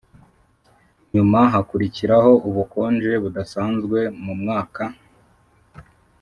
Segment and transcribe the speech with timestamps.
[1.13, 4.83] nyuma hakurikiraho ubukonje budasanzwe mu mwaka